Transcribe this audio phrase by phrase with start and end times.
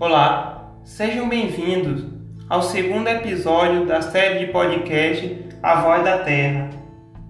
[0.00, 2.06] Olá, sejam bem-vindos
[2.48, 6.70] ao segundo episódio da série de podcast A Voz da Terra,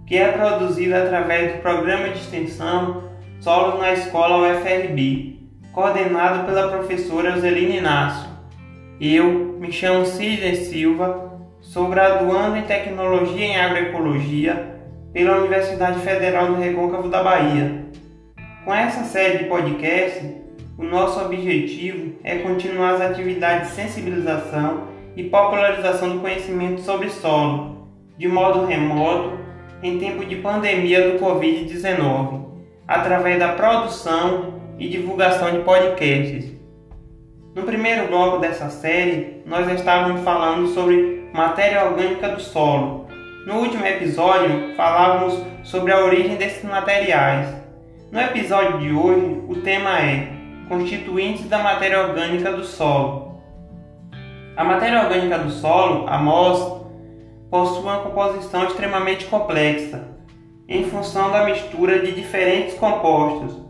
[0.07, 3.11] que é produzido através do programa de extensão
[3.41, 5.41] Solos na Escola UFRB,
[5.73, 8.31] coordenado pela professora Zeline Inácio.
[9.01, 14.79] Eu me chamo Sidney Silva, sou graduando em Tecnologia em Agroecologia
[15.13, 17.85] pela Universidade Federal do Recôncavo da Bahia.
[18.65, 20.40] Com essa série de podcast,
[20.81, 24.85] o nosso objetivo é continuar as atividades de sensibilização
[25.15, 29.39] e popularização do conhecimento sobre solo, de modo remoto,
[29.83, 32.47] em tempo de pandemia do Covid-19,
[32.89, 36.51] através da produção e divulgação de podcasts.
[37.55, 43.07] No primeiro bloco dessa série, nós estávamos falando sobre matéria orgânica do solo.
[43.47, 47.55] No último episódio, falávamos sobre a origem desses materiais.
[48.11, 50.40] No episódio de hoje, o tema é
[50.71, 53.43] constituintes da matéria orgânica do solo.
[54.57, 56.81] A matéria orgânica do solo, a MOS,
[57.51, 60.07] possui uma composição extremamente complexa,
[60.69, 63.61] em função da mistura de diferentes compostos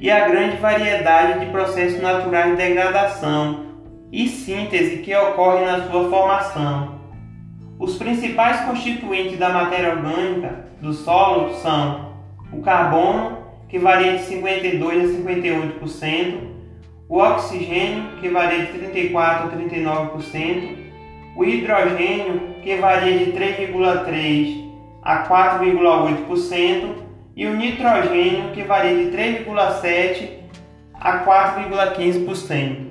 [0.00, 3.66] e a grande variedade de processos naturais de degradação
[4.10, 6.98] e síntese que ocorrem na sua formação.
[7.78, 12.10] Os principais constituintes da matéria orgânica do solo são
[12.52, 13.38] o carbono,
[13.70, 15.06] que varia de 52% a
[15.80, 16.60] 58%,
[17.08, 20.76] o oxigênio, que varia de 34% a 39%,
[21.36, 24.70] o hidrogênio, que varia de 3,3%
[25.02, 30.28] a 4,8%, e o nitrogênio, que varia de 3,7%
[30.94, 32.90] a 4,15%.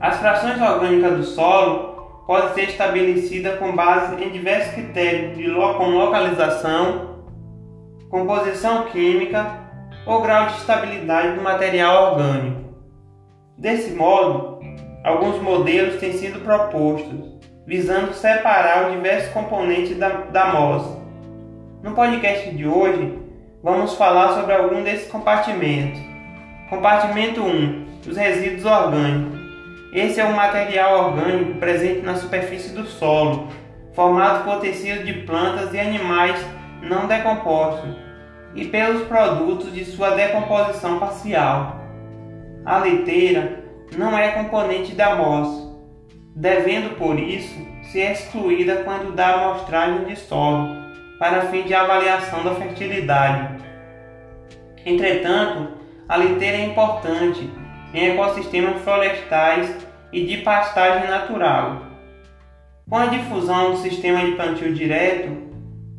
[0.00, 7.13] As frações orgânicas do solo podem ser estabelecidas com base em diversos critérios de localização,
[8.14, 9.58] composição química
[10.06, 12.60] ou grau de estabilidade do material orgânico.
[13.58, 14.60] Desse modo,
[15.02, 20.96] alguns modelos têm sido propostos, visando separar os diversos componentes da, da MOS.
[21.82, 23.18] No podcast de hoje,
[23.60, 26.00] vamos falar sobre algum desses compartimentos.
[26.70, 29.40] Compartimento 1: os resíduos orgânicos.
[29.92, 33.48] Esse é um material orgânico presente na superfície do solo,
[33.92, 36.38] formado por tecido de plantas e animais
[36.88, 37.96] não decompostos,
[38.54, 41.80] e pelos produtos de sua decomposição parcial.
[42.64, 43.64] A leiteira
[43.96, 45.72] não é componente da amostra,
[46.34, 47.54] devendo por isso
[47.92, 50.84] ser excluída quando dá amostragem de solo
[51.18, 53.62] para fim de avaliação da fertilidade.
[54.84, 55.72] Entretanto,
[56.08, 57.48] a leiteira é importante
[57.92, 59.74] em ecossistemas florestais
[60.12, 61.82] e de pastagem natural.
[62.88, 65.43] Com a difusão do sistema de plantio direto,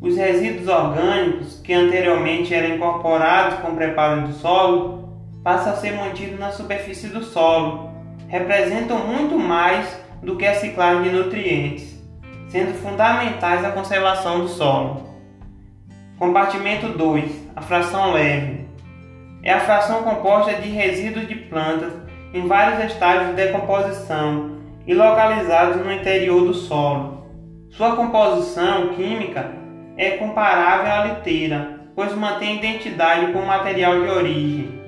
[0.06, 5.10] os resíduos orgânicos, que anteriormente eram incorporados com o preparo do solo,
[5.44, 7.90] passam a ser mantidos na superfície do solo.
[8.28, 12.00] Representam muito mais do que a ciclagem de nutrientes,
[12.50, 15.10] sendo fundamentais à conservação do solo.
[16.20, 18.68] Compartimento 2 A fração leve
[19.42, 21.94] é a fração composta de resíduos de plantas
[22.32, 24.52] em vários estágios de decomposição
[24.86, 27.26] e localizados no interior do solo.
[27.72, 29.65] Sua composição química
[29.98, 34.82] é comparável à liteira, pois mantém identidade com o material de origem.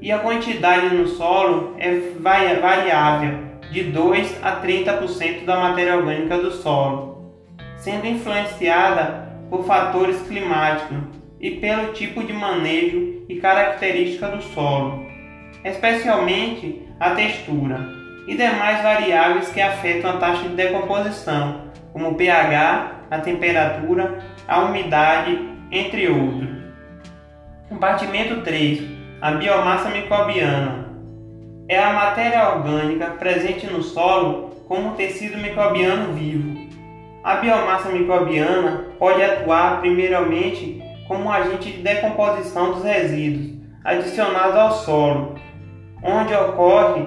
[0.00, 3.38] E a quantidade no solo é variável,
[3.70, 7.32] de 2 a 30% da matéria orgânica do solo,
[7.76, 10.98] sendo influenciada por fatores climáticos
[11.40, 15.06] e pelo tipo de manejo e característica do solo,
[15.64, 23.18] especialmente a textura e demais variáveis que afetam a taxa de decomposição, como pH, a
[23.18, 25.38] temperatura, a umidade,
[25.70, 26.48] entre outros.
[27.68, 28.82] Compartimento 3.
[29.20, 30.84] A biomassa microbiana.
[31.68, 36.64] É a matéria orgânica presente no solo como tecido microbiano vivo.
[37.22, 43.54] A biomassa microbiana pode atuar primeiramente como um agente de decomposição dos resíduos
[43.84, 45.34] adicionados ao solo,
[46.02, 47.06] onde ocorre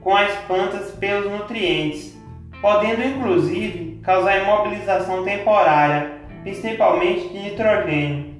[0.00, 2.16] com as plantas pelos nutrientes,
[2.60, 6.12] podendo inclusive causar imobilização temporária,
[6.44, 8.36] principalmente de nitrogênio.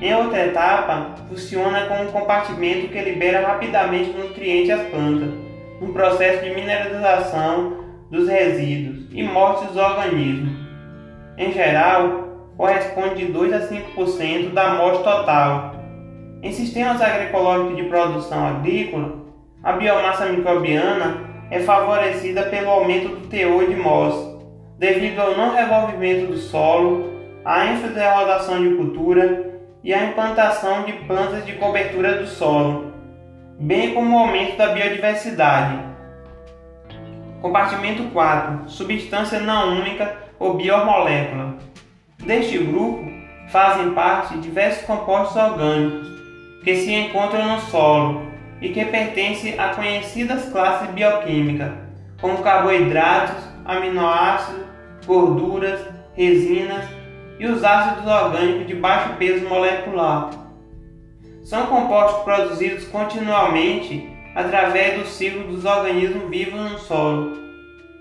[0.00, 5.30] Em outra etapa, funciona como um compartimento que libera rapidamente nutrientes às plantas,
[5.80, 10.52] no processo de mineralização dos resíduos e morte dos organismos.
[11.36, 15.74] Em geral, corresponde de 2 a 5% da morte total.
[16.42, 19.14] Em sistemas agroecológicos de produção agrícola,
[19.64, 21.20] a biomassa microbiana
[21.50, 24.31] é favorecida pelo aumento do teor de MOS,
[24.82, 27.12] devido ao não revolvimento do solo,
[27.44, 29.52] à ênfase da rotação de cultura
[29.84, 32.92] e à implantação de plantas de cobertura do solo.
[33.60, 35.78] bem como o aumento da biodiversidade.
[37.40, 38.68] Compartimento 4.
[38.68, 41.54] Substância não única ou biomolécula.
[42.18, 43.08] Deste grupo
[43.50, 46.08] fazem parte diversos compostos orgânicos
[46.64, 48.22] que se encontram no solo
[48.60, 51.70] e que pertencem a conhecidas classes bioquímicas,
[52.20, 54.71] como carboidratos, aminoácidos,
[55.06, 55.80] gorduras,
[56.14, 56.84] resinas
[57.38, 60.30] e os ácidos orgânicos de baixo peso molecular.
[61.42, 67.36] São compostos produzidos continuamente através do ciclo dos organismos vivos no solo,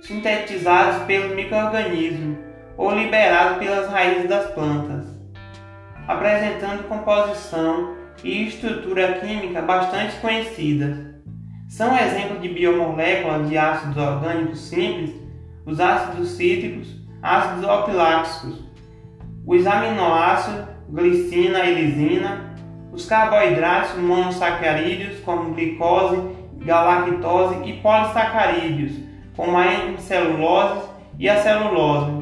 [0.01, 2.37] sintetizados pelos microorganismos
[2.77, 5.05] ou liberados pelas raízes das plantas,
[6.07, 10.97] apresentando composição e estrutura química bastante conhecidas.
[11.67, 15.20] São exemplos de biomoléculas de ácidos orgânicos simples
[15.65, 18.63] os ácidos cítricos, ácidos opiláticos,
[19.45, 22.55] os aminoácidos, glicina e lisina,
[22.91, 26.21] os carboidratos monossacarídeos, como glicose,
[26.57, 28.93] galactose e polissacarídeos,
[29.35, 32.21] como a hemicelulose e a celulose.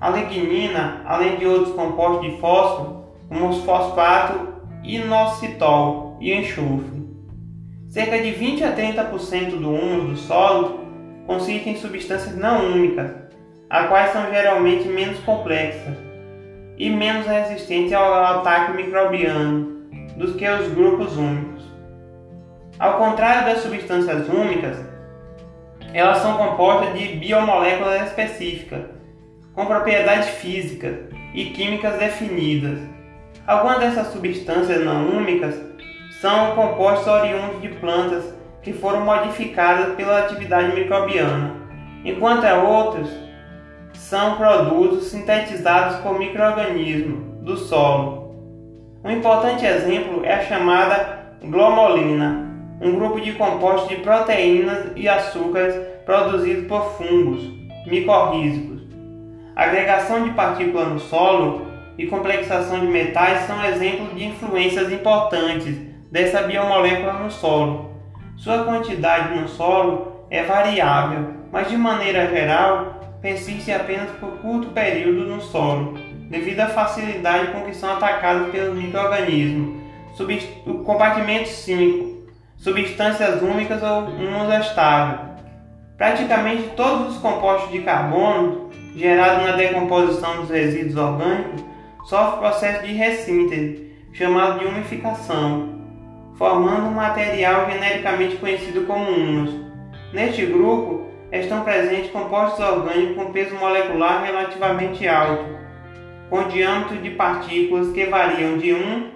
[0.00, 4.52] A lignina, além de outros compostos de fósforo, como os fosfato,
[4.82, 7.02] inositol e enxofre.
[7.88, 10.81] Cerca de 20 a 30% do humus do solo
[11.26, 13.10] consistem em substâncias não únicas,
[13.70, 15.96] as quais são geralmente menos complexas
[16.76, 19.82] e menos resistentes ao ataque microbiano
[20.16, 21.62] do que os grupos únicos.
[22.78, 24.78] Ao contrário das substâncias únicas,
[25.94, 28.82] elas são compostas de biomoléculas específicas,
[29.54, 30.96] com propriedades físicas
[31.34, 32.78] e químicas definidas.
[33.46, 35.60] Algumas dessas substâncias não únicas
[36.20, 38.24] são compostos oriundos de plantas
[38.62, 41.56] que foram modificadas pela atividade microbiana,
[42.04, 43.10] enquanto outros
[43.94, 48.22] são produtos sintetizados por microorganismos do solo.
[49.04, 52.50] Um importante exemplo é a chamada glomolina,
[52.80, 55.74] um grupo de compostos de proteínas e açúcares
[56.04, 57.42] produzidos por fungos
[57.86, 58.82] micorrízicos.
[59.56, 61.66] Agregação de partículas no solo
[61.98, 65.76] e complexação de metais são exemplos de influências importantes
[66.10, 67.91] dessa biomolécula no solo.
[68.42, 75.24] Sua quantidade no solo é variável, mas de maneira geral persiste apenas por curto período
[75.26, 75.96] no solo,
[76.28, 79.80] devido à facilidade com que são atacados pelos microrganismos.
[80.66, 82.32] O compartimento 5.
[82.56, 84.08] Substâncias únicas ou
[84.60, 85.20] estável.
[85.96, 91.64] Praticamente todos os compostos de carbono gerados na decomposição dos resíduos orgânicos
[92.06, 95.71] sofrem processo de ressíntese, chamado de umificação
[96.36, 99.50] formando um material genericamente conhecido como humus.
[100.12, 105.44] Neste grupo estão presentes compostos orgânicos com peso molecular relativamente alto,
[106.28, 109.10] com diâmetro de partículas que variam de 1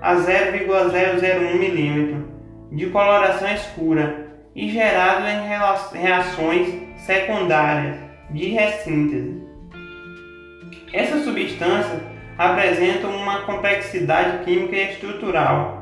[0.00, 7.96] a 0,001 mm, de coloração escura e gerado em reações secundárias
[8.30, 9.42] de ressíntese.
[10.92, 12.00] Essas substâncias
[12.36, 15.79] apresentam uma complexidade química e estrutural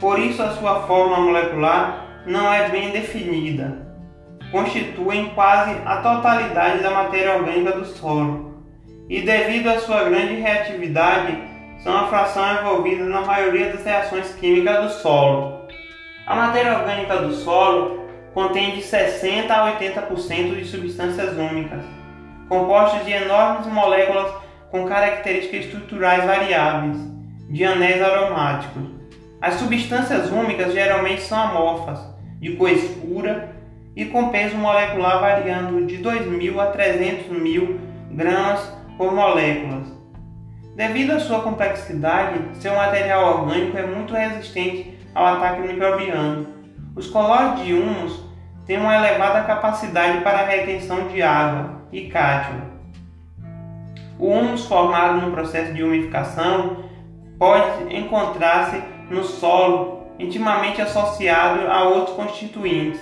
[0.00, 3.84] por isso a sua forma molecular não é bem definida.
[4.50, 8.54] Constituem quase a totalidade da matéria orgânica do solo
[9.08, 11.36] e devido à sua grande reatividade
[11.82, 15.60] são a fração envolvida na maioria das reações químicas do solo.
[16.26, 21.84] A matéria orgânica do solo contém de 60 a 80% de substâncias únicas,
[22.48, 24.32] compostas de enormes moléculas
[24.70, 26.96] com características estruturais variáveis,
[27.50, 28.93] de anéis aromáticos.
[29.44, 32.00] As substâncias úmicas geralmente são amorfas,
[32.40, 33.54] de cor escura
[33.94, 37.78] e com peso molecular variando de 2.000 a 300.000
[38.12, 39.92] gramas por moléculas.
[40.74, 46.46] Devido à sua complexidade, seu material orgânico é muito resistente ao ataque microbiano.
[46.96, 48.24] Os colóides de humus
[48.64, 52.62] têm uma elevada capacidade para a retenção de água e cátion.
[54.18, 56.93] O humus formado no processo de umificação
[57.44, 62.98] pode encontrar-se no solo intimamente associado a outros constituintes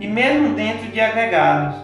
[0.00, 1.76] e mesmo dentro de agregados.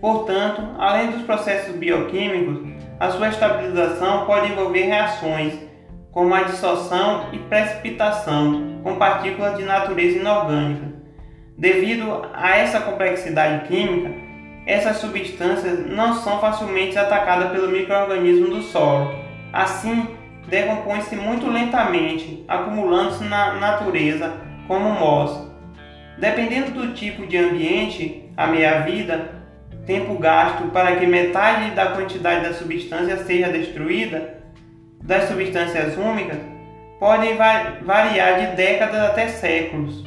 [0.00, 2.60] Portanto, além dos processos bioquímicos,
[3.00, 5.54] a sua estabilização pode envolver reações
[6.12, 10.92] como a dissolução e precipitação com partículas de natureza inorgânica.
[11.58, 14.14] Devido a essa complexidade química,
[14.64, 19.10] essas substâncias não são facilmente atacadas pelo microorganismo do solo.
[19.52, 24.34] Assim, decompõe-se muito lentamente, acumulando-se na natureza
[24.66, 25.50] como mós.
[26.18, 29.42] Dependendo do tipo de ambiente, a meia-vida,
[29.86, 34.42] tempo gasto para que metade da quantidade da substância seja destruída,
[35.02, 36.38] das substâncias úmicas,
[37.00, 40.04] podem variar de décadas até séculos.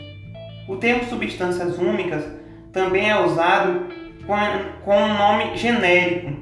[0.70, 2.24] O termo substâncias úmicas
[2.72, 3.88] também é usado
[4.84, 6.34] com um nome genérico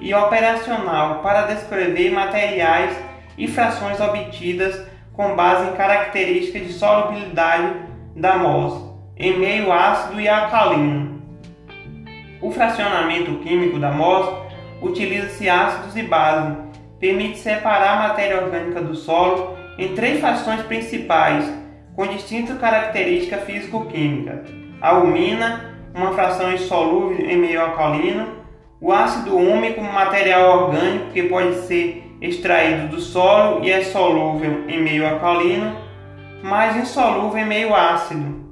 [0.00, 2.94] e operacional para descrever materiais
[3.36, 7.74] e frações obtidas com base em características de solubilidade
[8.16, 11.22] da MOS em meio ácido e alcalino.
[12.42, 14.28] O fracionamento químico da MOS
[14.82, 16.56] utiliza-se ácidos e bases,
[16.98, 21.50] permite separar a matéria orgânica do solo em três frações principais,
[21.94, 24.40] com distintas características físico-químicas:
[24.80, 28.44] a alumina, uma fração insolúvel em meio alcalino,
[28.80, 34.82] o ácido úmico, material orgânico que pode ser extraído do solo e é solúvel em
[34.82, 35.76] meio alcalino,
[36.42, 38.44] mas insolúvel em meio ácido,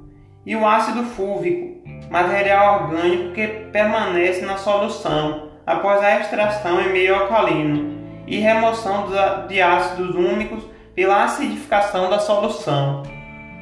[0.45, 7.15] e o ácido fúvico, material orgânico que permanece na solução após a extração em meio
[7.15, 7.93] alcalino
[8.27, 9.07] e remoção
[9.47, 10.63] de ácidos úmicos
[10.95, 13.03] pela acidificação da solução.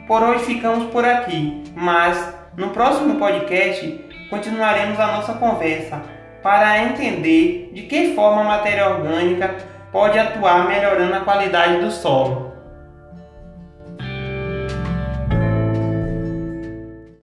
[0.07, 6.01] Por hoje ficamos por aqui, mas no próximo podcast continuaremos a nossa conversa
[6.43, 9.55] para entender de que forma a matéria orgânica
[9.91, 12.50] pode atuar melhorando a qualidade do solo.